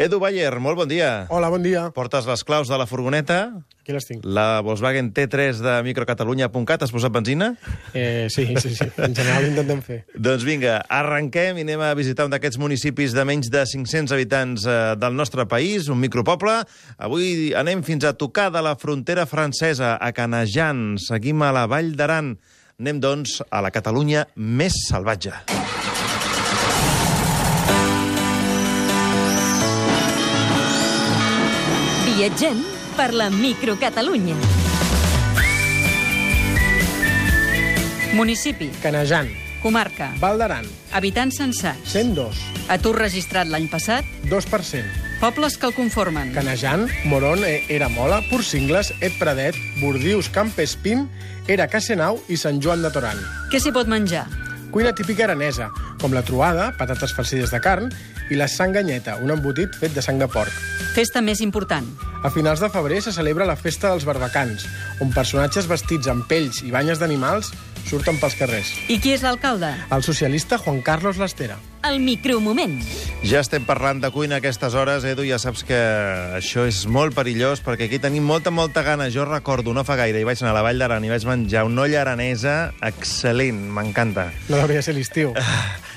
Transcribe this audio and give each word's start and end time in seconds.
Edu 0.00 0.16
Bayer, 0.16 0.54
molt 0.64 0.78
bon 0.80 0.88
dia. 0.88 1.26
Hola, 1.28 1.50
bon 1.52 1.60
dia. 1.60 1.90
Portes 1.92 2.24
les 2.24 2.40
claus 2.48 2.70
de 2.72 2.76
la 2.80 2.86
furgoneta, 2.88 3.50
Aquí 3.82 3.92
les 3.92 4.06
tinc. 4.08 4.22
la 4.24 4.62
Volkswagen 4.64 5.10
T3 5.12 5.60
de 5.60 5.74
microcatalunya.cat. 5.84 6.86
Has 6.86 6.94
posat 6.94 7.12
benzina? 7.12 7.50
Eh, 7.92 8.28
sí, 8.32 8.46
sí, 8.56 8.72
sí. 8.78 8.86
En 8.96 9.12
general 9.14 9.44
intentem 9.50 9.82
fer. 9.84 9.98
Doncs 10.16 10.46
vinga, 10.48 10.78
arrenquem 10.88 11.60
i 11.60 11.66
anem 11.68 11.84
a 11.84 11.92
visitar 11.98 12.24
un 12.24 12.32
d'aquests 12.32 12.56
municipis 12.62 13.12
de 13.12 13.26
menys 13.28 13.52
de 13.52 13.60
500 13.68 14.16
habitants 14.16 14.64
eh, 14.64 14.78
del 14.96 15.12
nostre 15.20 15.44
país, 15.44 15.92
un 15.92 16.00
micropoble. 16.00 16.62
Avui 16.96 17.52
anem 17.52 17.84
fins 17.84 18.08
a 18.08 18.16
tocar 18.16 18.48
de 18.56 18.64
la 18.64 18.78
frontera 18.80 19.28
francesa, 19.28 19.98
a 20.00 20.14
Canejan. 20.16 20.96
Seguim 20.96 21.44
a 21.44 21.52
la 21.52 21.66
Vall 21.68 21.92
d'Aran. 21.92 22.38
Anem, 22.80 23.04
doncs, 23.04 23.42
a 23.52 23.60
la 23.60 23.68
Catalunya 23.68 24.24
més 24.40 24.86
salvatge. 24.88 25.36
Viatgem 32.20 32.58
per 32.98 33.14
la 33.16 33.30
microcatalunya. 33.32 34.34
Municipi, 38.12 38.68
Canejan, 38.82 39.30
comarca, 39.62 40.10
Val 40.20 40.36
d'Aran, 40.36 40.66
habitants 40.92 41.38
censats, 41.40 41.94
102, 41.94 42.42
atur 42.68 42.92
registrat 42.98 43.48
l'any 43.48 43.70
passat, 43.72 44.04
2%. 44.28 44.84
pobles 45.22 45.56
que 45.56 45.64
el 45.70 45.72
conformen, 45.72 46.34
Canejan, 46.34 46.90
Moron, 47.06 47.40
eh, 47.42 47.64
Eramola, 47.70 48.20
Porcingles, 48.28 48.92
Et 49.00 49.16
Pradet, 49.18 49.56
Bordius, 49.80 50.28
Campespín, 50.28 51.08
Era 51.48 51.68
Casenau 51.68 52.20
i 52.28 52.36
Sant 52.36 52.60
Joan 52.60 52.82
de 52.82 52.90
Toran. 52.90 53.16
què 53.50 53.58
s'hi 53.58 53.72
pot 53.72 53.88
menjar? 53.88 54.26
Cuina 54.70 54.92
típica 54.92 55.24
aranesa, 55.24 55.70
com 55.98 56.12
la 56.12 56.22
trobada, 56.22 56.76
patates 56.76 57.14
farcides 57.14 57.50
de 57.50 57.60
carn, 57.60 57.90
i 58.30 58.36
la 58.36 58.46
sanganyeta, 58.46 59.16
un 59.16 59.30
embotit 59.30 59.74
fet 59.74 59.94
de 59.94 60.02
sang 60.02 60.18
de 60.18 60.28
porc. 60.28 60.52
Festa 60.94 61.20
més 61.20 61.40
important, 61.40 61.86
A 62.22 62.28
finals 62.28 62.60
de 62.60 62.68
febrer 62.68 63.00
se 63.00 63.12
celebra 63.16 63.46
la 63.48 63.56
Festa 63.56 63.88
dels 63.88 64.04
Barbacans, 64.04 64.66
on 65.00 65.08
personatges 65.14 65.64
vestits 65.70 66.10
amb 66.12 66.26
pells 66.28 66.58
i 66.60 66.68
banyes 66.68 67.00
d'animals 67.00 67.48
surten 67.88 68.18
pels 68.20 68.36
carrers. 68.36 68.74
i 68.92 68.98
qui 69.00 69.14
és 69.14 69.22
l'alcalde? 69.24 69.70
El 69.90 70.02
socialista 70.04 70.58
Juan 70.60 70.82
Carlos 70.84 71.16
Lastera. 71.16 71.56
El 71.82 71.96
micromoment. 72.04 72.76
Ja 73.24 73.40
estem 73.40 73.64
parlant 73.64 74.02
de 74.04 74.10
cuina 74.12 74.36
a 74.36 74.42
aquestes 74.44 74.76
hores, 74.76 75.04
Edu, 75.08 75.24
ja 75.24 75.38
saps 75.40 75.64
que 75.64 75.80
això 76.36 76.66
és 76.68 76.84
molt 76.86 77.16
perillós, 77.16 77.64
perquè 77.64 77.88
aquí 77.88 77.98
tenim 77.98 78.28
molta, 78.28 78.52
molta 78.52 78.82
gana. 78.84 79.08
Jo 79.08 79.24
recordo, 79.24 79.72
no 79.72 79.84
fa 79.88 79.96
gaire, 79.96 80.20
i 80.20 80.28
vaig 80.28 80.42
anar 80.44 80.52
a 80.52 80.58
la 80.60 80.66
Vall 80.68 80.78
d'Aran 80.78 81.04
i 81.08 81.08
vaig 81.08 81.24
menjar 81.24 81.64
una 81.64 81.88
olla 81.88 82.02
aranesa 82.02 82.74
excel·lent, 82.84 83.64
m'encanta. 83.72 84.28
No 84.52 84.60
hauria 84.60 84.84
de 84.84 84.90
ser 84.90 84.94
l'estiu. 84.94 85.32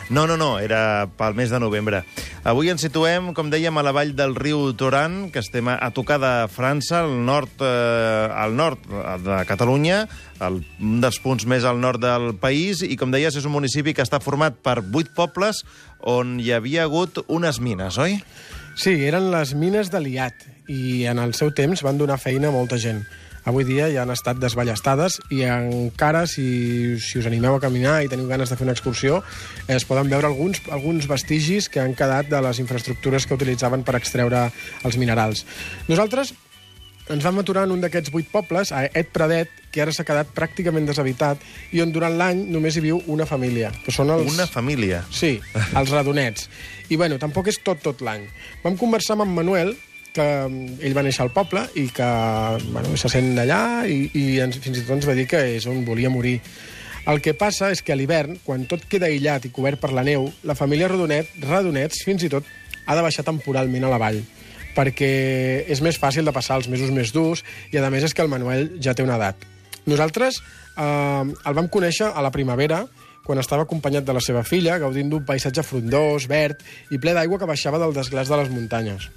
No, 0.10 0.26
no, 0.28 0.36
no, 0.38 0.58
era 0.60 1.08
pel 1.18 1.36
mes 1.38 1.52
de 1.54 1.60
novembre. 1.64 2.04
Avui 2.44 2.70
ens 2.74 2.84
situem, 2.84 3.32
com 3.38 3.50
dèiem, 3.54 3.78
a 3.80 3.84
la 3.86 3.94
vall 3.96 4.12
del 4.18 4.36
riu 4.36 4.74
Toran, 4.76 5.30
que 5.32 5.40
estem 5.40 5.70
a, 5.72 5.78
tocar 5.96 6.20
de 6.20 6.34
França, 6.52 7.04
al 7.06 7.16
nord, 7.26 7.64
eh, 7.64 8.28
al 8.36 8.56
nord 8.58 8.84
de 9.24 9.40
Catalunya, 9.48 10.04
el, 10.44 10.60
un 10.84 11.00
dels 11.04 11.22
punts 11.24 11.48
més 11.48 11.64
al 11.64 11.80
nord 11.80 12.04
del 12.04 12.34
país, 12.42 12.84
i 12.84 12.98
com 13.00 13.14
deies, 13.14 13.38
és 13.40 13.48
un 13.48 13.56
municipi 13.56 13.96
que 13.96 14.04
està 14.04 14.20
format 14.24 14.60
per 14.60 14.82
vuit 14.84 15.10
pobles 15.16 15.64
on 16.04 16.38
hi 16.44 16.52
havia 16.52 16.84
hagut 16.84 17.24
unes 17.32 17.62
mines, 17.64 17.98
oi? 17.98 18.20
Sí, 18.76 18.98
eren 19.08 19.32
les 19.32 19.54
mines 19.56 19.92
de 19.94 20.02
Liat 20.02 20.48
i 20.72 21.06
en 21.10 21.20
el 21.22 21.36
seu 21.38 21.54
temps 21.56 21.84
van 21.86 22.00
donar 22.00 22.20
feina 22.20 22.50
a 22.50 22.56
molta 22.56 22.80
gent. 22.82 23.04
Avui 23.44 23.66
dia 23.68 23.90
ja 23.92 24.06
han 24.06 24.14
estat 24.14 24.40
desballestades 24.40 25.20
i 25.34 25.44
encara, 25.48 26.24
si, 26.32 26.96
si 27.04 27.20
us 27.20 27.28
animeu 27.28 27.58
a 27.58 27.64
caminar 27.64 27.98
i 28.04 28.12
teniu 28.12 28.30
ganes 28.30 28.52
de 28.52 28.56
fer 28.60 28.68
una 28.68 28.76
excursió, 28.76 29.20
es 29.68 29.84
poden 29.90 30.08
veure 30.12 30.30
alguns, 30.30 30.62
alguns 30.72 31.10
vestigis 31.12 31.68
que 31.70 31.84
han 31.84 31.98
quedat 32.00 32.32
de 32.32 32.40
les 32.46 32.64
infraestructures 32.64 33.28
que 33.28 33.36
utilitzaven 33.36 33.84
per 33.84 33.98
extreure 34.00 34.48
els 34.88 35.00
minerals. 35.02 35.44
Nosaltres 35.92 36.34
ens 37.12 37.24
vam 37.24 37.42
aturar 37.42 37.66
en 37.68 37.74
un 37.76 37.82
d'aquests 37.84 38.14
vuit 38.14 38.28
pobles, 38.32 38.72
a 38.72 38.86
Et 38.88 39.10
Pradet, 39.12 39.52
que 39.74 39.82
ara 39.84 39.92
s'ha 39.92 40.06
quedat 40.08 40.30
pràcticament 40.36 40.88
deshabitat 40.88 41.42
i 41.76 41.82
on 41.84 41.92
durant 41.92 42.16
l'any 42.16 42.46
només 42.54 42.78
hi 42.78 42.84
viu 42.86 43.02
una 43.12 43.28
família, 43.28 43.74
que 43.84 43.92
són 43.92 44.14
els... 44.14 44.30
Una 44.32 44.48
família. 44.48 45.02
Sí, 45.12 45.36
els 45.76 45.92
radonets. 45.92 46.48
I, 46.88 46.96
bueno, 46.96 47.20
tampoc 47.20 47.50
és 47.52 47.60
tot, 47.66 47.82
tot 47.84 48.04
l'any. 48.06 48.24
Vam 48.64 48.80
conversar 48.80 49.18
amb 49.18 49.28
en 49.28 49.36
Manuel, 49.36 49.74
que 50.16 50.28
mm, 50.48 50.78
ell 50.86 50.96
va 50.98 51.04
néixer 51.06 51.26
al 51.26 51.34
poble 51.36 51.66
i 51.80 51.88
que 51.94 52.10
bueno, 52.70 52.94
se 53.00 53.12
sent 53.12 53.34
d'allà 53.38 53.64
i, 53.90 54.08
i 54.14 54.24
ens, 54.44 54.60
fins 54.64 54.80
i 54.80 54.86
tot 54.86 54.98
ens 54.98 55.10
va 55.10 55.18
dir 55.18 55.28
que 55.30 55.42
és 55.58 55.68
on 55.70 55.84
volia 55.88 56.12
morir. 56.14 56.40
El 57.10 57.20
que 57.20 57.34
passa 57.36 57.74
és 57.74 57.82
que 57.84 57.92
a 57.92 58.00
l'hivern, 58.00 58.38
quan 58.46 58.64
tot 58.70 58.86
queda 58.90 59.10
aïllat 59.10 59.50
i 59.50 59.52
cobert 59.52 59.82
per 59.82 59.92
la 59.92 60.06
neu, 60.08 60.30
la 60.48 60.56
família 60.56 60.88
Radonet, 60.88 61.34
Radonets 61.44 62.06
fins 62.08 62.24
i 62.24 62.32
tot 62.32 62.48
ha 62.86 62.96
de 62.96 63.04
baixar 63.04 63.26
temporalment 63.28 63.84
a 63.84 63.92
la 63.92 64.00
vall 64.00 64.22
perquè 64.74 65.10
és 65.70 65.82
més 65.86 66.00
fàcil 66.02 66.26
de 66.26 66.34
passar 66.34 66.58
els 66.60 66.70
mesos 66.72 66.92
més 66.94 67.14
durs 67.14 67.44
i, 67.72 67.78
a 67.78 67.90
més, 67.94 68.08
és 68.08 68.14
que 68.14 68.24
el 68.26 68.32
Manuel 68.32 68.72
ja 68.82 68.96
té 68.98 69.06
una 69.06 69.20
edat. 69.20 69.46
Nosaltres 69.86 70.40
eh, 70.40 71.24
el 71.24 71.58
vam 71.58 71.70
conèixer 71.70 72.10
a 72.10 72.24
la 72.26 72.32
primavera, 72.34 72.84
quan 73.24 73.40
estava 73.40 73.68
acompanyat 73.68 74.08
de 74.08 74.16
la 74.16 74.24
seva 74.24 74.44
filla, 74.48 74.80
gaudint 74.82 75.12
d'un 75.12 75.26
paisatge 75.28 75.64
frondós, 75.64 76.28
verd 76.32 76.64
i 76.92 77.00
ple 77.00 77.14
d'aigua 77.16 77.40
que 77.40 77.50
baixava 77.50 77.80
del 77.82 77.96
desglàs 77.96 78.32
de 78.32 78.40
les 78.42 78.52
muntanyes. 78.52 79.10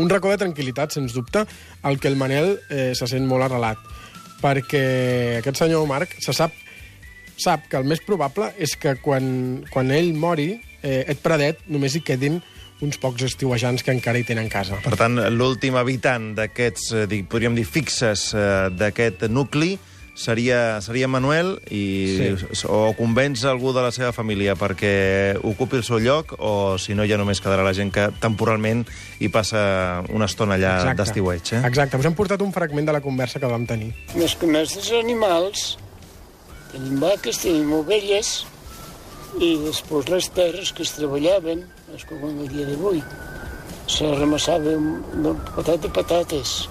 Un 0.00 0.10
racó 0.10 0.32
de 0.32 0.40
tranquil·litat, 0.40 0.94
sens 0.96 1.14
dubte, 1.14 1.44
al 1.82 2.00
que 2.00 2.10
el 2.10 2.18
Manel 2.18 2.56
eh, 2.68 2.92
se 2.98 3.06
sent 3.10 3.28
molt 3.30 3.46
arrelat, 3.46 3.78
perquè 4.42 4.84
aquest 5.38 5.62
senyor 5.62 5.86
Marc 5.90 6.16
se 6.22 6.34
sap, 6.34 6.56
sap 7.38 7.68
que 7.70 7.78
el 7.78 7.86
més 7.88 8.02
probable 8.04 8.50
és 8.58 8.74
que 8.80 8.96
quan, 9.02 9.62
quan 9.70 9.94
ell 9.94 10.12
mori, 10.18 10.54
eh, 10.82 11.04
Et 11.08 11.22
Pradet 11.22 11.62
només 11.70 11.94
hi 11.94 12.02
quedin 12.04 12.40
uns 12.84 12.98
pocs 13.00 13.22
estiuejants 13.24 13.84
que 13.86 13.94
encara 13.94 14.18
hi 14.18 14.26
tenen 14.26 14.50
casa. 14.52 14.80
Per 14.84 14.96
tant, 14.98 15.16
l'últim 15.32 15.78
habitant 15.78 16.32
d'aquests, 16.36 16.90
eh, 17.04 17.22
podríem 17.30 17.54
dir, 17.56 17.64
fixes 17.64 18.32
eh, 18.34 18.70
d'aquest 18.74 19.28
nucli 19.30 19.76
seria, 20.14 20.80
seria 20.80 21.08
Manuel 21.08 21.58
i, 21.70 22.36
Sí. 22.52 22.66
o 22.70 22.94
convenç 22.96 23.44
algú 23.44 23.72
de 23.74 23.82
la 23.82 23.90
seva 23.92 24.12
família 24.12 24.54
perquè 24.54 25.36
ocupi 25.42 25.76
el 25.76 25.84
seu 25.84 25.98
lloc 25.98 26.36
o 26.38 26.78
si 26.78 26.94
no 26.94 27.04
ja 27.04 27.18
només 27.18 27.42
quedarà 27.42 27.64
la 27.66 27.74
gent 27.74 27.90
que 27.92 28.08
temporalment 28.22 28.86
hi 29.18 29.28
passa 29.28 30.04
una 30.14 30.26
estona 30.30 30.54
allà 30.54 30.94
d'estiueig. 30.94 31.52
Eh? 31.58 31.62
Exacte. 31.66 31.98
Us 31.98 32.06
hem 32.06 32.14
portat 32.14 32.40
un 32.42 32.52
fragment 32.52 32.86
de 32.86 32.92
la 32.92 33.00
conversa 33.02 33.40
que 33.40 33.46
vam 33.50 33.66
tenir. 33.66 33.92
Més 34.14 34.36
que 34.38 34.46
més 34.46 34.74
dels 34.74 34.92
animals, 34.92 35.76
tenim 36.72 37.00
vaques, 37.02 37.38
tenim 37.42 37.72
ovelles, 37.72 38.46
i 39.40 39.56
després 39.64 40.08
les 40.08 40.28
terres 40.30 40.70
que 40.72 40.84
es 40.86 40.92
treballaven, 40.94 41.64
és 41.94 42.04
com 42.06 42.22
el 42.22 42.48
dia 42.48 42.66
d'avui. 42.70 43.02
Se 43.90 44.06
ramassava 44.14 44.62
de 44.64 44.78
de 44.78 45.88
patates, 45.90 46.68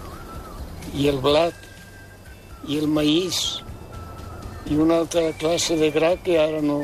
i 0.96 1.08
el 1.10 1.20
blat, 1.20 1.54
i 2.68 2.80
el 2.80 2.88
maïs, 2.88 3.62
i 4.72 4.78
una 4.80 5.02
altra 5.04 5.32
classe 5.40 5.76
de 5.80 5.90
gra 5.92 6.16
que 6.24 6.38
ara 6.40 6.62
no 6.64 6.80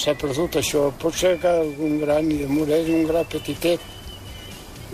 s'ha 0.00 0.14
perdut 0.18 0.60
això. 0.60 0.88
Pot 1.00 1.16
ser 1.16 1.36
que 1.42 1.50
algun 1.50 1.98
gra 2.00 2.20
ni 2.24 2.40
de 2.40 2.48
morell, 2.48 2.88
un 2.94 3.08
gra 3.08 3.24
petitet, 3.28 3.82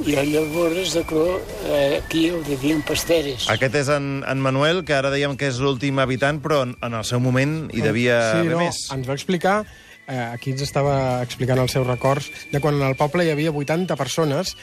i 0.04 0.12
llavors 0.12 0.92
de 0.92 1.02
cro, 1.08 1.38
eh, 1.70 2.02
aquí 2.02 2.26
ho 2.30 2.42
devien 2.44 2.82
pasteres. 2.84 3.47
Aquest 3.52 3.78
és 3.80 3.88
en, 3.94 4.20
en 4.28 4.42
Manuel, 4.44 4.82
que 4.84 4.92
ara 4.97 5.12
dèiem 5.14 5.38
que 5.41 5.48
és 5.48 5.60
l'últim 5.62 6.03
habitant, 6.03 6.42
però 6.44 6.64
en, 6.66 6.76
en 6.84 6.98
el 6.98 7.06
seu 7.08 7.22
moment 7.22 7.62
hi 7.72 7.84
devia 7.84 8.18
sí, 8.26 8.42
haver 8.42 8.53
no, 8.53 8.60
més. 8.66 8.82
Ens 8.92 9.08
va 9.08 9.16
explicar, 9.16 9.56
eh, 10.04 10.20
aquí 10.26 10.53
ens 10.53 10.66
estava 10.66 11.22
explicant 11.24 11.62
els 11.62 11.72
seus 11.78 11.88
records, 11.88 12.28
de 12.53 12.60
quan 12.60 12.82
al 12.84 12.98
poble 13.00 13.24
hi 13.24 13.32
havia 13.32 13.54
80 13.54 13.97
persones 13.97 14.56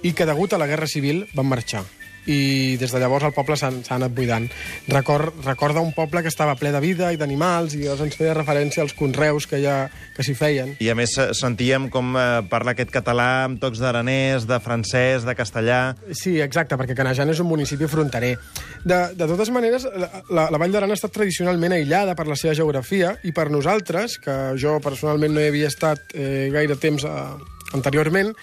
i 0.00 0.14
que 0.16 0.28
degut 0.28 0.54
a 0.54 0.62
la 0.62 0.70
Guerra 0.70 0.88
Civil 0.88 1.26
van 1.34 1.50
marxar 1.52 1.84
i 2.26 2.76
des 2.80 2.92
de 2.92 3.00
llavors 3.00 3.24
el 3.28 3.34
poble 3.36 3.56
s'ha 3.56 3.70
anat 3.94 4.12
buidant. 4.14 4.48
Record, 4.88 5.32
recorda 5.44 5.80
un 5.84 5.92
poble 5.96 6.22
que 6.22 6.32
estava 6.32 6.56
ple 6.58 6.72
de 6.74 6.80
vida 6.82 7.12
i 7.12 7.20
d'animals 7.20 7.76
i 7.76 7.84
llavors 7.84 8.04
ens 8.06 8.18
feia 8.18 8.34
referència 8.36 8.82
als 8.82 8.94
conreus 8.96 9.46
que, 9.48 9.60
ja, 9.62 9.88
que 10.16 10.26
s'hi 10.26 10.34
feien. 10.38 10.74
I 10.84 10.90
a 10.92 10.96
més 10.98 11.16
eh, 11.18 11.30
sentíem 11.36 11.88
com 11.92 12.16
eh, 12.18 12.26
parla 12.50 12.74
aquest 12.74 12.92
català 12.94 13.28
amb 13.46 13.60
tocs 13.62 13.80
d'aranès, 13.82 14.48
de 14.48 14.60
francès, 14.64 15.26
de 15.28 15.36
castellà... 15.38 15.80
Sí, 16.12 16.38
exacte, 16.44 16.76
perquè 16.80 16.96
Canejan 16.98 17.32
és 17.32 17.42
un 17.44 17.48
municipi 17.50 17.88
fronterer. 17.90 18.34
De, 18.84 19.00
de 19.14 19.30
totes 19.30 19.52
maneres, 19.54 19.86
la, 19.98 20.48
la, 20.48 20.60
Vall 20.60 20.74
d'Aran 20.74 20.92
ha 20.92 20.98
estat 20.98 21.14
tradicionalment 21.14 21.76
aïllada 21.76 22.16
per 22.18 22.28
la 22.28 22.36
seva 22.38 22.56
geografia 22.58 23.14
i 23.24 23.34
per 23.36 23.48
nosaltres, 23.54 24.18
que 24.22 24.38
jo 24.60 24.78
personalment 24.84 25.34
no 25.34 25.42
hi 25.42 25.50
havia 25.52 25.70
estat 25.70 26.14
eh, 26.14 26.48
gaire 26.54 26.76
temps 26.80 27.06
eh, 27.08 27.18
anteriorment, 27.76 28.34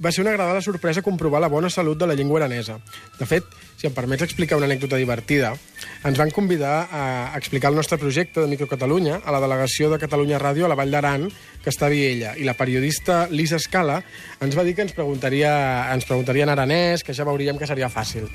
va 0.00 0.10
ser 0.10 0.22
una 0.22 0.32
agradable 0.32 0.62
sorpresa 0.62 1.02
comprovar 1.02 1.40
la 1.40 1.48
bona 1.52 1.68
salut 1.70 1.98
de 1.98 2.06
la 2.06 2.14
llengua 2.14 2.40
aranesa. 2.40 2.78
De 3.18 3.26
fet, 3.28 3.44
si 3.76 3.86
em 3.86 3.94
permets 3.94 4.24
explicar 4.24 4.56
una 4.56 4.66
anècdota 4.68 4.96
divertida, 4.96 5.52
ens 6.08 6.18
van 6.18 6.32
convidar 6.32 6.88
a 6.90 7.04
explicar 7.36 7.70
el 7.70 7.76
nostre 7.76 7.98
projecte 8.00 8.40
de 8.40 8.48
Microcatalunya 8.48 9.20
a 9.24 9.34
la 9.34 9.42
delegació 9.44 9.90
de 9.92 10.00
Catalunya 10.00 10.40
Ràdio 10.40 10.64
a 10.64 10.72
la 10.72 10.78
Vall 10.78 10.96
d'Aran, 10.96 11.28
que 11.60 11.72
està 11.72 11.88
a 11.88 11.92
Viella, 11.92 12.34
i 12.40 12.48
la 12.48 12.56
periodista 12.56 13.26
Lisa 13.30 13.60
Scala 13.60 14.00
ens 14.40 14.56
va 14.56 14.64
dir 14.64 14.74
que 14.74 14.86
ens 14.88 14.96
preguntaria, 14.96 15.52
ens 15.92 16.08
preguntaria 16.08 16.48
en 16.48 16.54
aranès, 16.56 17.04
que 17.04 17.16
ja 17.16 17.28
veuríem 17.28 17.60
que 17.60 17.68
seria 17.68 17.92
fàcil. 17.92 18.28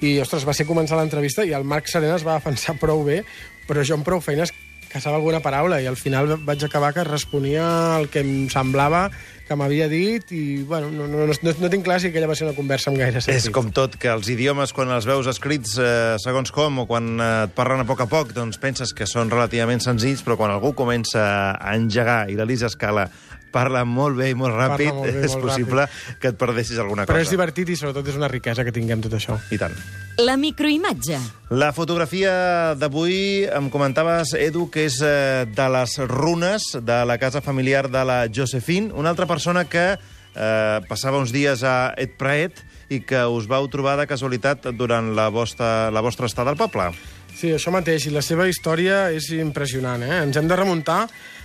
I, 0.00 0.18
ostres, 0.20 0.44
va 0.48 0.56
ser 0.56 0.66
començar 0.68 0.96
l'entrevista 0.98 1.44
i 1.44 1.52
el 1.56 1.64
Marc 1.68 1.88
Serena 1.88 2.16
es 2.16 2.24
va 2.26 2.40
defensar 2.40 2.78
prou 2.80 3.04
bé, 3.04 3.22
però 3.68 3.84
jo 3.84 3.96
amb 3.96 4.04
prou 4.04 4.20
feines 4.24 4.52
caçava 4.94 5.18
alguna 5.18 5.42
paraula 5.42 5.80
i 5.82 5.88
al 5.90 5.98
final 5.98 6.36
vaig 6.46 6.62
acabar 6.62 6.92
que 6.94 7.02
responia 7.06 7.64
el 7.98 8.06
que 8.12 8.22
em 8.22 8.46
semblava 8.52 9.08
que 9.44 9.56
m'havia 9.58 9.88
dit 9.90 10.30
i, 10.32 10.62
bueno, 10.64 10.88
no, 10.94 11.08
no, 11.10 11.26
no, 11.26 11.34
no, 11.60 11.70
tinc 11.72 11.84
clar 11.84 11.98
si 12.00 12.08
aquella 12.08 12.28
va 12.30 12.36
ser 12.38 12.46
una 12.46 12.56
conversa 12.56 12.88
amb 12.88 13.00
gaire 13.02 13.20
sentit. 13.20 13.42
És 13.42 13.52
com 13.52 13.68
tot, 13.76 13.98
que 14.00 14.08
els 14.08 14.30
idiomes, 14.32 14.72
quan 14.72 14.88
els 14.94 15.04
veus 15.08 15.28
escrits 15.28 15.74
eh, 15.76 16.14
segons 16.22 16.54
com, 16.54 16.80
o 16.80 16.86
quan 16.88 17.10
eh, 17.18 17.28
et 17.48 17.52
parlen 17.58 17.82
a 17.82 17.88
poc 17.88 18.06
a 18.06 18.08
poc, 18.08 18.32
doncs 18.36 18.60
penses 18.62 18.94
que 18.96 19.08
són 19.10 19.32
relativament 19.34 19.84
senzills, 19.84 20.24
però 20.24 20.38
quan 20.40 20.54
algú 20.54 20.72
comença 20.78 21.26
a 21.58 21.76
engegar 21.76 22.22
i 22.32 22.38
l'Elisa 22.38 22.70
Escala 22.72 23.10
parla 23.54 23.84
molt 23.86 24.18
bé 24.18 24.32
i 24.32 24.38
molt 24.38 24.56
ràpid, 24.58 24.90
molt 24.90 25.06
bé, 25.06 25.20
és 25.28 25.36
molt 25.36 25.46
possible 25.48 25.86
que 26.20 26.32
et 26.32 26.40
perdessis 26.40 26.80
alguna 26.82 27.06
Però 27.06 27.20
cosa. 27.20 27.28
és 27.28 27.32
divertit 27.32 27.70
i 27.70 27.78
sobretot 27.78 28.10
és 28.10 28.18
una 28.18 28.30
riquesa 28.32 28.66
que 28.66 28.74
tinguem 28.74 29.04
tot 29.04 29.14
això. 29.14 29.38
I 29.54 29.60
tant. 29.60 29.76
La 30.22 30.36
microimatge. 30.38 31.18
La 31.54 31.72
fotografia 31.74 32.74
d'avui, 32.78 33.46
em 33.50 33.70
comentaves, 33.70 34.34
Edu, 34.38 34.68
que 34.70 34.86
és 34.88 35.00
eh, 35.02 35.46
de 35.50 35.68
les 35.74 35.96
runes 36.10 36.68
de 36.82 37.00
la 37.06 37.18
casa 37.22 37.42
familiar 37.42 37.88
de 37.90 38.04
la 38.06 38.20
Josephine, 38.30 38.92
una 38.94 39.10
altra 39.14 39.26
persona 39.30 39.64
que 39.66 39.94
eh, 39.94 40.78
passava 40.88 41.18
uns 41.18 41.34
dies 41.34 41.64
a 41.66 41.94
Et 41.98 42.14
Praet 42.18 42.62
i 42.92 43.00
que 43.06 43.24
us 43.26 43.48
vau 43.50 43.66
trobar 43.72 43.96
de 43.98 44.06
casualitat 44.06 44.68
durant 44.76 45.14
la 45.16 45.30
vostra, 45.34 45.90
la 45.90 46.02
vostra 46.04 46.28
estada 46.30 46.52
al 46.52 46.60
poble. 46.60 46.90
Sí, 47.34 47.50
això 47.50 47.72
mateix, 47.74 48.06
i 48.06 48.12
la 48.14 48.22
seva 48.22 48.46
història 48.46 49.08
és 49.14 49.32
impressionant, 49.34 50.04
eh? 50.06 50.20
Ens 50.22 50.36
hem 50.38 50.46
de 50.50 50.58
remuntar 50.58 51.00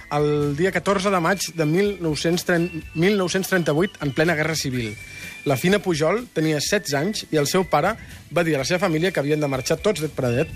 al 0.09 0.57
dia 0.57 0.71
14 0.71 1.11
de 1.13 1.21
maig 1.21 1.45
de 1.55 1.65
1930, 1.65 2.93
1938, 2.95 3.99
en 4.01 4.11
plena 4.11 4.35
Guerra 4.35 4.55
Civil. 4.55 4.95
La 5.45 5.55
Fina 5.57 5.79
Pujol 5.79 6.25
tenia 6.35 6.59
16 6.59 6.95
anys 6.99 7.25
i 7.31 7.39
el 7.39 7.47
seu 7.47 7.63
pare 7.69 7.95
va 8.35 8.43
dir 8.43 8.57
a 8.57 8.63
la 8.63 8.67
seva 8.67 8.83
família 8.85 9.13
que 9.13 9.21
havien 9.21 9.39
de 9.39 9.47
marxar 9.47 9.79
tots 9.79 10.01
d'Et 10.03 10.15
Pradet 10.17 10.51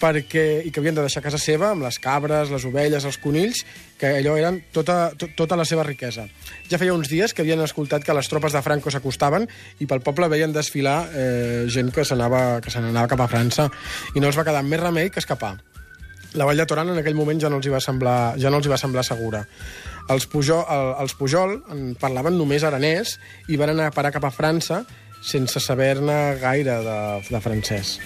perquè, 0.00 0.64
i 0.66 0.72
que 0.72 0.80
havien 0.82 0.96
de 0.96 1.04
deixar 1.04 1.22
casa 1.24 1.38
seva 1.40 1.70
amb 1.72 1.84
les 1.86 1.98
cabres, 2.02 2.50
les 2.52 2.64
ovelles, 2.66 3.04
els 3.06 3.18
conills, 3.22 3.62
que 4.00 4.10
allò 4.18 4.34
eren 4.40 4.58
tota, 4.74 5.12
to, 5.18 5.28
tota 5.38 5.56
la 5.56 5.66
seva 5.68 5.84
riquesa. 5.86 6.26
Ja 6.70 6.80
feia 6.82 6.96
uns 6.96 7.08
dies 7.12 7.32
que 7.32 7.44
havien 7.44 7.62
escoltat 7.64 8.04
que 8.04 8.16
les 8.16 8.28
tropes 8.28 8.56
de 8.56 8.62
Franco 8.64 8.92
s'acostaven 8.92 9.46
i 9.80 9.88
pel 9.90 10.02
poble 10.04 10.28
veien 10.32 10.52
desfilar 10.52 10.98
eh, 11.12 11.64
gent 11.68 11.92
que 11.94 12.04
se 12.04 12.16
n'anava 12.18 13.08
cap 13.08 13.22
a 13.22 13.30
França 13.30 13.70
i 14.14 14.20
no 14.20 14.28
els 14.28 14.40
va 14.40 14.46
quedar 14.46 14.64
més 14.66 14.82
remei 14.82 15.12
que 15.14 15.22
escapar. 15.22 15.56
La 16.34 16.46
Vall 16.48 16.58
de 16.58 16.66
Toran 16.66 16.90
en 16.90 16.98
aquell 16.98 17.14
moment 17.14 17.38
ja 17.40 17.50
no 17.50 17.60
els 17.60 17.68
hi 17.68 17.72
va 17.72 17.80
semblar, 17.82 18.34
ja 18.42 18.50
no 18.50 18.58
els 18.58 18.66
hi 18.66 18.72
va 18.72 18.78
semblar 18.80 19.04
segura. 19.06 19.44
Els 20.10 20.26
Pujol, 20.30 20.64
el, 20.66 20.90
els 21.04 21.14
Pujol 21.16 21.56
en 21.72 21.94
parlaven 22.00 22.36
només 22.38 22.66
aranès 22.66 23.16
i 23.48 23.58
van 23.60 23.72
anar 23.72 23.88
a 23.88 23.94
parar 23.94 24.12
cap 24.14 24.26
a 24.26 24.32
França 24.34 24.82
sense 25.24 25.62
saber-ne 25.62 26.18
gaire 26.42 26.76
de, 26.84 26.98
de 27.30 27.40
francès. 27.40 27.96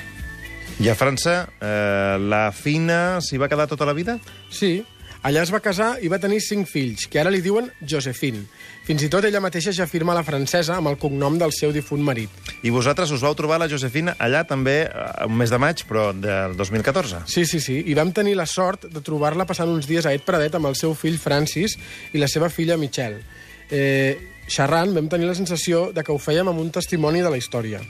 I 0.78 0.92
a 0.92 0.94
França, 0.94 1.40
eh, 1.58 2.14
la 2.22 2.52
Fina 2.54 3.19
s'hi 3.25 3.40
va 3.40 3.48
quedar 3.50 3.66
tota 3.66 3.88
la 3.88 3.96
vida? 3.96 4.19
Sí, 4.54 4.84
allà 5.26 5.43
es 5.43 5.53
va 5.53 5.61
casar 5.65 5.97
i 6.05 6.11
va 6.11 6.20
tenir 6.23 6.41
cinc 6.44 6.69
fills, 6.70 7.06
que 7.11 7.20
ara 7.20 7.32
li 7.32 7.41
diuen 7.44 7.70
Josephine. 7.81 8.44
Fins 8.87 9.05
i 9.05 9.11
tot 9.12 9.26
ella 9.29 9.43
mateixa 9.44 9.75
ja 9.76 9.88
firma 9.91 10.15
la 10.17 10.25
francesa 10.25 10.79
amb 10.79 10.91
el 10.91 10.99
cognom 11.00 11.37
del 11.41 11.53
seu 11.53 11.73
difunt 11.75 12.05
marit. 12.05 12.32
I 12.62 12.73
vosaltres 12.75 13.11
us 13.12 13.25
vau 13.25 13.35
trobar 13.38 13.59
la 13.61 13.69
Josefina 13.69 14.17
allà 14.19 14.44
també 14.49 14.79
eh, 14.87 15.11
un 15.26 15.37
mes 15.38 15.53
de 15.53 15.61
maig, 15.61 15.85
però 15.88 16.09
del 16.17 16.56
2014. 16.56 17.25
Sí, 17.29 17.44
sí, 17.47 17.61
sí, 17.65 17.82
i 17.87 17.99
vam 17.99 18.15
tenir 18.17 18.37
la 18.38 18.47
sort 18.49 18.88
de 18.93 19.05
trobar-la 19.05 19.47
passant 19.49 19.70
uns 19.73 19.91
dies 19.91 20.06
a 20.06 20.15
Et 20.17 20.25
Pradet 20.25 20.56
amb 20.56 20.70
el 20.70 20.79
seu 20.79 20.97
fill 20.97 21.21
Francis 21.21 21.76
i 22.12 22.23
la 22.23 22.31
seva 22.31 22.49
filla 22.49 22.79
Michelle. 22.81 23.21
Eh, 23.69 24.38
xerrant 24.49 24.95
vam 24.97 25.09
tenir 25.12 25.29
la 25.29 25.37
sensació 25.37 25.89
de 25.95 26.05
que 26.05 26.12
ho 26.12 26.19
fèiem 26.19 26.49
amb 26.50 26.61
un 26.61 26.73
testimoni 26.75 27.23
de 27.25 27.31
la 27.31 27.39
història. 27.41 27.81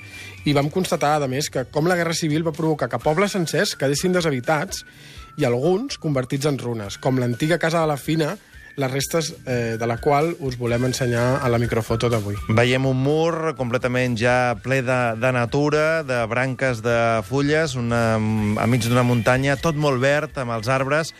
I 0.44 0.54
vam 0.56 0.70
constatar, 0.74 1.16
a 1.22 1.30
més, 1.30 1.50
que 1.50 1.64
com 1.72 1.88
la 1.88 1.96
Guerra 1.96 2.16
Civil 2.16 2.46
va 2.46 2.56
provocar 2.56 2.90
que 2.90 3.00
pobles 3.02 3.34
sencers 3.36 3.76
quedessin 3.78 4.14
deshabitats 4.16 4.84
i 5.38 5.46
alguns 5.46 5.98
convertits 6.02 6.50
en 6.50 6.58
runes, 6.58 6.98
com 6.98 7.18
l'antiga 7.18 7.60
casa 7.62 7.82
de 7.84 7.90
la 7.90 7.96
Fina, 7.96 8.34
les 8.78 8.90
restes 8.90 9.32
eh, 9.44 9.76
de 9.78 9.86
la 9.90 9.96
qual 9.98 10.36
us 10.38 10.56
volem 10.58 10.86
ensenyar 10.86 11.40
a 11.42 11.48
la 11.50 11.58
microfoto 11.58 12.08
d'avui. 12.10 12.36
Veiem 12.54 12.86
un 12.86 13.00
mur 13.02 13.54
completament 13.58 14.14
ja 14.18 14.54
ple 14.62 14.80
de, 14.86 14.98
de 15.18 15.32
natura, 15.34 16.04
de 16.06 16.20
branques 16.30 16.82
de 16.84 16.98
fulles, 17.26 17.74
una, 17.74 18.02
enmig 18.62 18.86
d'una 18.86 19.02
muntanya, 19.06 19.58
tot 19.58 19.74
molt 19.74 19.98
verd, 20.02 20.38
amb 20.38 20.54
els 20.54 20.70
arbres, 20.70 21.12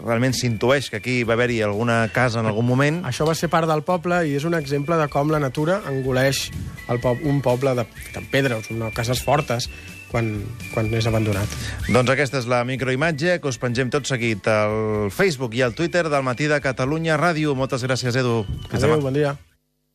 realment 0.00 0.34
s'intueix 0.36 0.90
que 0.90 0.98
aquí 1.00 1.16
va 1.24 1.34
haver-hi 1.36 1.60
alguna 1.62 2.00
casa 2.14 2.40
en 2.42 2.50
algun 2.50 2.66
moment. 2.66 3.02
Això 3.08 3.26
va 3.28 3.34
ser 3.38 3.48
part 3.52 3.68
del 3.70 3.84
poble 3.86 4.24
i 4.28 4.34
és 4.38 4.44
un 4.48 4.56
exemple 4.58 4.98
de 4.98 5.06
com 5.12 5.30
la 5.30 5.40
natura 5.42 5.80
engoleix 5.90 6.48
el 6.92 7.00
po 7.02 7.16
un 7.26 7.40
poble 7.42 7.74
de, 7.78 7.86
amb 8.18 8.30
pedres, 8.32 8.70
no, 8.74 8.90
cases 8.94 9.22
fortes, 9.24 9.68
quan, 10.10 10.30
quan 10.74 10.90
és 10.94 11.06
abandonat. 11.08 11.50
Doncs 11.88 12.12
aquesta 12.14 12.40
és 12.42 12.50
la 12.50 12.62
microimatge 12.68 13.38
que 13.42 13.50
us 13.50 13.58
pengem 13.62 13.90
tot 13.92 14.06
seguit 14.08 14.46
al 14.50 15.10
Facebook 15.14 15.56
i 15.58 15.64
al 15.66 15.74
Twitter 15.78 16.06
del 16.08 16.26
Matí 16.26 16.50
de 16.50 16.60
Catalunya 16.62 17.18
Ràdio. 17.20 17.56
Moltes 17.58 17.84
gràcies, 17.86 18.16
Edu. 18.16 18.44
Fins 18.70 18.82
Adéu, 18.82 18.96
demà. 18.96 19.02
bon 19.10 19.16
dia. 19.16 19.36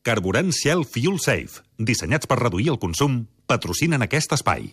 Carburant 0.01 0.49
Shell 0.49 0.81
Fuel 0.89 1.19
Safe, 1.21 1.61
dissenyats 1.77 2.25
per 2.25 2.39
reduir 2.41 2.71
el 2.73 2.79
consum, 2.81 3.27
patrocinen 3.45 4.01
aquest 4.01 4.33
espai. 4.33 4.71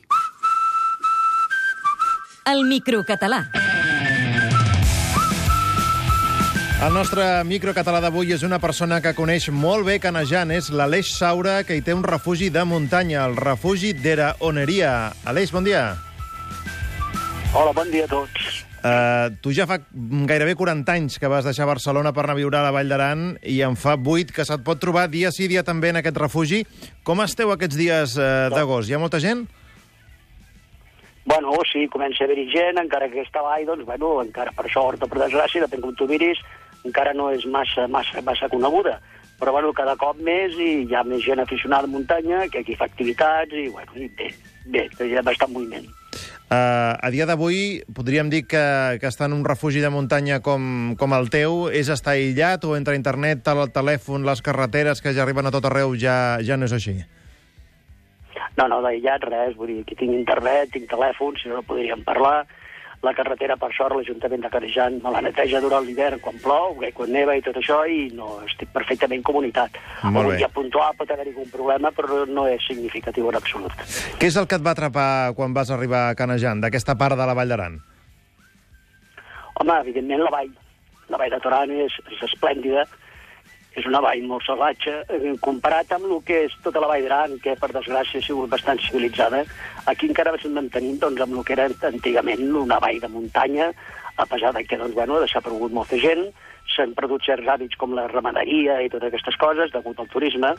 El 2.48 2.64
microcatalà. 2.64 3.42
El 6.78 6.92
nostre 6.94 7.24
microcatalà 7.42 7.98
d'avui 7.98 8.28
és 8.30 8.44
una 8.46 8.60
persona 8.62 9.00
que 9.02 9.10
coneix 9.18 9.48
molt 9.50 9.82
bé 9.82 9.96
Canejant. 9.98 10.52
És 10.54 10.68
l'Aleix 10.70 11.08
Saura, 11.10 11.56
que 11.66 11.74
hi 11.74 11.82
té 11.82 11.90
un 11.90 12.04
refugi 12.06 12.52
de 12.54 12.62
muntanya, 12.62 13.24
el 13.26 13.34
refugi 13.34 13.90
d'Era 13.98 14.36
Oneria. 14.46 14.92
Aleix, 15.26 15.50
bon 15.50 15.66
dia. 15.66 15.96
Hola, 17.50 17.72
bon 17.74 17.90
dia 17.90 18.06
a 18.06 18.12
tots. 18.12 18.62
Uh, 18.78 19.34
tu 19.42 19.50
ja 19.50 19.66
fa 19.66 19.80
gairebé 20.30 20.54
40 20.54 20.94
anys 20.94 21.18
que 21.18 21.26
vas 21.26 21.42
deixar 21.42 21.66
Barcelona 21.66 22.12
per 22.14 22.22
anar 22.28 22.36
a 22.36 22.38
viure 22.38 22.60
a 22.60 22.62
la 22.62 22.70
Vall 22.70 22.94
d'Aran 22.94 23.32
i 23.42 23.58
en 23.66 23.74
fa 23.74 23.96
8 23.98 24.30
que 24.36 24.46
se't 24.46 24.62
pot 24.62 24.78
trobar 24.78 25.08
dia 25.10 25.34
sí, 25.34 25.48
dia 25.50 25.66
també 25.66 25.90
en 25.90 25.98
aquest 25.98 26.22
refugi. 26.22 26.62
Com 27.02 27.24
esteu 27.26 27.50
aquests 27.50 27.74
dies 27.74 28.14
uh, 28.22 28.54
d'agost? 28.54 28.86
Hi 28.86 28.94
ha 28.94 29.02
molta 29.02 29.18
gent? 29.18 29.48
Bueno, 31.26 31.58
sí, 31.72 31.88
comença 31.90 32.22
a 32.22 32.30
haver-hi 32.30 32.46
gent, 32.54 32.78
encara 32.80 33.10
que 33.10 33.18
aquesta 33.18 33.42
vall, 33.44 33.66
doncs, 33.66 33.84
bueno, 33.84 34.14
encara 34.22 34.54
per 34.56 34.70
sort 34.72 35.02
o 35.02 35.10
per 35.10 35.18
desgràcia, 35.26 35.66
depèn 35.66 35.82
com 35.82 35.98
tu 35.98 36.06
miris, 36.08 36.38
encara 36.86 37.14
no 37.14 37.30
és 37.34 37.46
massa, 37.46 37.86
massa, 37.88 38.22
massa 38.22 38.48
coneguda. 38.52 38.98
Però, 39.38 39.52
bueno, 39.54 39.70
cada 39.72 39.94
cop 39.96 40.18
més 40.18 40.56
i 40.58 40.84
hi 40.88 40.94
ha 40.98 41.04
més 41.06 41.22
gent 41.22 41.40
aficionada 41.40 41.86
a 41.86 41.92
muntanya 41.92 42.48
que 42.50 42.64
aquí 42.64 42.74
fa 42.74 42.88
activitats 42.90 43.54
i, 43.54 43.68
bueno, 43.70 43.94
i 43.94 44.08
bé, 44.18 44.32
bé, 44.66 44.88
hi 45.06 45.14
ha 45.14 45.22
bastant 45.22 45.54
moviment. 45.54 45.86
Uh, 46.48 46.96
a 47.04 47.10
dia 47.12 47.26
d'avui 47.28 47.82
podríem 47.92 48.30
dir 48.32 48.46
que, 48.48 48.62
que 49.02 49.06
estar 49.06 49.26
en 49.28 49.34
un 49.36 49.44
refugi 49.44 49.82
de 49.84 49.90
muntanya 49.92 50.40
com, 50.40 50.96
com 50.96 51.12
el 51.12 51.28
teu 51.28 51.66
és 51.68 51.90
estar 51.92 52.14
aïllat 52.16 52.64
o 52.64 52.72
entre 52.72 52.96
internet, 52.96 53.44
el 53.52 53.68
telèfon, 53.68 54.24
les 54.24 54.40
carreteres 54.40 55.04
que 55.04 55.12
ja 55.12 55.26
arriben 55.26 55.44
a 55.44 55.52
tot 55.52 55.68
arreu 55.68 55.92
ja, 55.92 56.40
ja 56.40 56.56
no 56.56 56.64
és 56.64 56.72
així? 56.72 56.96
No, 58.56 58.64
no, 58.66 58.80
d'aïllat 58.82 59.28
res, 59.28 59.52
vull 59.60 59.70
dir, 59.70 59.82
aquí 59.84 59.94
tinc 60.00 60.16
internet, 60.16 60.72
tinc 60.72 60.88
telèfon, 60.90 61.36
si 61.38 61.52
no, 61.52 61.60
no 61.60 61.66
podríem 61.68 62.00
parlar. 62.06 62.40
La 63.06 63.12
carretera, 63.14 63.54
per 63.54 63.68
sort, 63.76 63.94
l'Ajuntament 63.94 64.42
de 64.42 64.48
Canejan 64.50 64.96
me 65.04 65.12
la 65.14 65.20
neteja 65.22 65.60
durant 65.62 65.84
l'hivern 65.86 66.18
quan 66.18 66.40
plou, 66.42 66.74
bé, 66.80 66.90
quan 66.96 67.12
neva 67.14 67.36
i 67.38 67.42
tot 67.46 67.60
això, 67.60 67.84
i 67.86 68.08
no 68.10 68.40
estic 68.42 68.72
perfectament 68.74 69.22
comunitat. 69.22 69.78
Molt 70.02 70.24
Algun 70.24 70.32
bé. 70.32 70.38
dia 70.40 70.48
puntual 70.50 70.96
pot 70.98 71.12
haver-hi 71.14 71.30
algun 71.30 71.52
problema, 71.52 71.92
però 71.94 72.24
no 72.26 72.48
és 72.50 72.66
significatiu 72.66 73.30
en 73.30 73.38
absolut. 73.38 73.76
Què 74.18 74.26
és 74.32 74.38
el 74.40 74.48
que 74.50 74.58
et 74.58 74.66
va 74.66 74.74
atrapar 74.74 75.34
quan 75.38 75.54
vas 75.54 75.70
arribar 75.70 76.08
a 76.08 76.16
Canejant, 76.18 76.64
d'aquesta 76.64 76.98
part 76.98 77.14
de 77.14 77.28
la 77.30 77.38
Vall 77.38 77.54
d'Aran? 77.54 77.78
Home, 79.62 79.76
evidentment 79.84 80.24
la 80.26 80.34
vall, 80.34 80.50
la 81.08 81.22
vall 81.22 81.30
de 81.30 81.40
Toran 81.42 81.70
és, 81.86 81.94
és 82.10 82.26
esplèndida, 82.26 82.82
és 83.76 83.86
una 83.86 84.00
vall 84.02 84.22
molt 84.26 84.46
salvatge, 84.46 84.94
eh, 85.08 85.34
comparat 85.40 85.92
amb 85.92 86.08
el 86.08 86.22
que 86.26 86.44
és 86.46 86.56
tota 86.64 86.80
la 86.80 86.88
vall 86.90 87.04
d'Aran, 87.04 87.38
que 87.44 87.54
per 87.60 87.70
desgràcia 87.74 88.20
ha 88.20 88.26
sigut 88.26 88.50
bastant 88.50 88.80
civilitzada, 88.80 89.44
aquí 89.86 90.08
encara 90.08 90.34
ens 90.34 90.46
mantenim 90.50 90.98
doncs, 90.98 91.20
amb 91.20 91.38
el 91.38 91.44
que 91.44 91.54
era 91.54 91.68
antigament 91.90 92.44
una 92.56 92.78
vall 92.78 93.00
de 93.00 93.08
muntanya, 93.08 93.72
a 94.16 94.26
pesar 94.26 94.52
de 94.54 94.64
que 94.64 94.76
doncs, 94.76 94.94
bueno, 94.94 95.20
s'ha 95.26 95.40
perdut 95.40 95.72
molta 95.72 95.96
gent, 95.96 96.26
s'han 96.74 96.94
perdut 96.94 97.24
certs 97.24 97.46
hàbits 97.48 97.78
com 97.78 97.94
la 97.96 98.08
ramaderia 98.10 98.80
i 98.82 98.90
totes 98.90 99.08
aquestes 99.08 99.36
coses, 99.40 99.72
degut 99.72 100.00
al 100.00 100.10
turisme, 100.10 100.54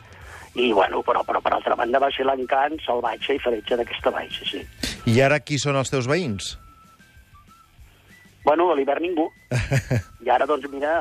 i 0.54 0.72
bueno, 0.72 1.04
però, 1.06 1.22
però 1.26 1.42
per 1.44 1.54
altra 1.54 1.76
banda 1.78 2.00
va 2.02 2.10
ser 2.14 2.26
l'encant 2.26 2.80
salvatge 2.86 3.36
i 3.36 3.42
feretge 3.42 3.78
d'aquesta 3.78 4.10
vall, 4.14 4.32
sí, 4.32 4.48
sí. 4.48 4.64
I 5.12 5.20
ara 5.22 5.40
qui 5.40 5.58
són 5.58 5.78
els 5.80 5.92
teus 5.92 6.08
veïns? 6.10 6.56
Bueno, 8.44 8.70
a 8.72 8.76
l'hivern 8.76 9.02
ningú. 9.04 9.26
I 10.24 10.30
ara, 10.32 10.46
doncs, 10.48 10.66
mira, 10.72 10.94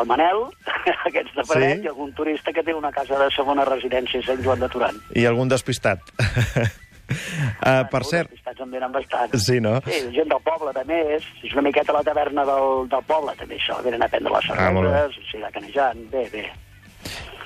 el 0.00 0.06
Manel, 0.08 0.44
aquests 1.08 1.34
de 1.36 1.44
paret, 1.48 1.78
Sí? 1.80 1.84
i 1.84 1.90
algun 1.92 2.12
turista 2.16 2.52
que 2.52 2.62
té 2.64 2.74
una 2.74 2.92
casa 2.92 3.18
de 3.20 3.30
segona 3.34 3.64
residència 3.68 4.20
a 4.20 4.26
Sant 4.30 4.42
Joan 4.44 4.60
de 4.64 4.68
Turan. 4.72 4.98
I 5.14 5.26
algun 5.28 5.48
despistat? 5.52 6.00
uh, 7.06 7.84
per 7.90 8.02
cert... 8.08 8.32
Estats 8.34 8.60
en 8.64 8.70
venen 8.72 8.92
bastant. 8.94 9.34
Sí, 9.40 9.60
no? 9.60 9.76
Sí, 9.86 10.00
gent 10.16 10.30
del 10.32 10.42
poble, 10.46 10.72
també, 10.76 10.98
és, 11.16 11.26
és 11.46 11.52
una 11.54 11.64
miqueta 11.68 11.94
la 11.96 12.02
taverna 12.06 12.44
del, 12.48 12.86
del 12.92 13.04
poble, 13.08 13.34
també, 13.38 13.58
això. 13.60 13.78
Venen 13.84 14.02
a 14.04 14.08
prendre 14.12 14.32
les 14.36 14.50
Ah, 14.52 14.70
cerveses, 14.72 15.18
o 15.20 15.26
sigui, 15.30 15.42
de 15.44 15.52
canejant, 15.58 16.06
bé, 16.12 16.24
bé. 16.32 16.46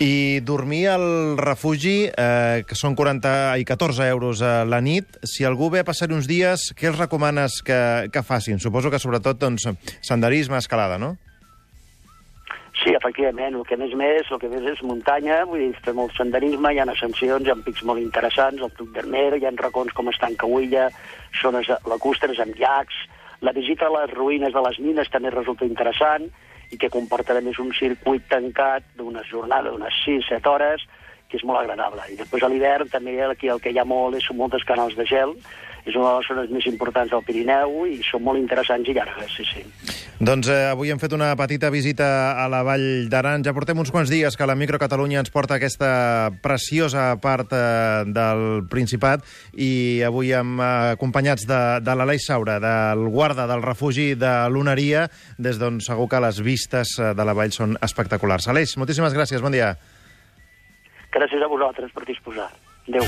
I 0.00 0.40
dormir 0.40 0.86
al 0.88 1.36
refugi, 1.36 2.08
eh, 2.08 2.64
que 2.64 2.76
són 2.78 2.94
40 2.96 3.58
i 3.60 3.66
14 3.68 4.06
euros 4.08 4.40
a 4.40 4.64
la 4.64 4.80
nit, 4.80 5.18
si 5.28 5.44
algú 5.44 5.68
ve 5.68 5.82
a 5.82 5.84
passar 5.84 6.08
uns 6.16 6.24
dies, 6.24 6.70
què 6.72 6.88
els 6.88 6.96
recomanes 6.96 7.58
que, 7.60 8.08
que 8.08 8.22
facin? 8.24 8.56
Suposo 8.64 8.88
que 8.88 8.98
sobretot 8.98 9.36
doncs, 9.36 9.68
senderisme, 10.00 10.56
escalada, 10.56 10.96
no? 10.96 11.18
Sí, 12.80 12.94
efectivament, 12.96 13.58
el 13.60 13.66
que 13.68 13.76
més 13.76 13.92
més, 13.92 14.28
el 14.32 14.40
que 14.40 14.48
més 14.48 14.64
és 14.72 14.80
muntanya, 14.88 15.42
vull 15.44 15.66
dir, 15.66 15.76
fer 15.84 15.92
molt 15.92 16.16
senderisme, 16.16 16.72
hi 16.72 16.80
ha 16.80 16.88
ascensions, 16.88 17.44
hi 17.44 17.52
ha 17.52 17.60
pics 17.60 17.84
molt 17.84 18.00
interessants, 18.00 18.62
el 18.64 18.72
Tuc 18.78 18.94
d'Hermer, 18.94 19.34
hi 19.36 19.44
ha 19.44 19.52
racons 19.58 19.92
com 19.92 20.08
Estancaüilla, 20.08 20.88
zones 21.42 21.68
lacustres 21.84 22.40
amb 22.40 22.56
llacs, 22.56 23.04
la 23.44 23.52
visita 23.52 23.90
a 23.90 23.98
les 23.98 24.16
ruïnes 24.16 24.56
de 24.56 24.64
les 24.64 24.80
mines 24.80 25.12
també 25.12 25.28
resulta 25.34 25.68
interessant, 25.68 26.30
i 26.70 26.78
que 26.78 26.90
comportarà 26.92 27.42
més 27.44 27.58
un 27.58 27.72
circuit 27.76 28.26
tancat 28.30 28.86
d'una 28.98 29.24
jornada 29.26 29.70
d'unes 29.70 30.02
6-7 30.06 30.52
hores, 30.52 30.86
que 31.30 31.38
és 31.38 31.46
molt 31.46 31.62
agradable. 31.62 32.04
I 32.10 32.18
després 32.18 32.44
a 32.44 32.50
l'hivern 32.52 32.90
també 32.92 33.16
aquí 33.24 33.48
el 33.48 33.62
que 33.62 33.72
hi 33.72 33.78
ha 33.78 33.86
molt 33.86 34.18
és, 34.18 34.26
són 34.26 34.40
moltes 34.40 34.66
canals 34.68 34.96
de 34.98 35.06
gel, 35.08 35.36
és 35.86 35.96
una 35.96 36.10
de 36.10 36.16
les 36.18 36.28
zones 36.28 36.50
més 36.52 36.66
importants 36.68 37.12
del 37.12 37.22
Pirineu 37.24 37.84
i 37.88 38.00
són 38.04 38.24
molt 38.24 38.40
interessants 38.40 38.88
i 38.88 38.94
llargues, 38.96 39.32
sí, 39.32 39.46
sí. 39.48 39.62
Doncs 40.20 40.50
eh, 40.52 40.66
avui 40.68 40.92
hem 40.92 41.00
fet 41.00 41.14
una 41.16 41.30
petita 41.38 41.70
visita 41.72 42.08
a 42.36 42.44
la 42.52 42.60
Vall 42.66 43.08
d'Aran. 43.08 43.44
Ja 43.46 43.54
portem 43.56 43.78
uns 43.80 43.92
quants 43.92 44.10
dies 44.12 44.36
que 44.36 44.48
la 44.48 44.56
Micro 44.58 44.76
Catalunya 44.80 45.22
ens 45.22 45.32
porta 45.32 45.56
aquesta 45.56 46.32
preciosa 46.44 47.14
part 47.22 47.54
eh, 47.56 48.04
del 48.04 48.66
Principat 48.68 49.24
i 49.56 50.02
avui 50.04 50.34
hem 50.36 50.58
eh, 50.60 50.72
acompanyats 50.98 51.48
de, 51.48 51.62
de 51.80 51.94
l'Aleix 51.96 52.28
Saura, 52.28 52.58
del 52.60 53.06
guarda 53.08 53.48
del 53.48 53.64
refugi 53.64 54.12
de 54.20 54.34
l'Oneria, 54.52 55.06
des 55.38 55.56
d'on 55.60 55.80
segur 55.84 56.10
que 56.12 56.20
les 56.20 56.42
vistes 56.44 56.98
eh, 56.98 57.14
de 57.16 57.24
la 57.24 57.36
vall 57.36 57.56
són 57.56 57.78
espectaculars. 57.80 58.50
Aleix, 58.52 58.76
moltíssimes 58.76 59.16
gràcies, 59.16 59.40
bon 59.40 59.56
dia. 59.56 59.72
Gràcies 61.10 61.42
a 61.42 61.50
vosaltres 61.50 61.92
per 61.94 62.06
disposar. 62.06 62.50
Adéu. 62.88 63.06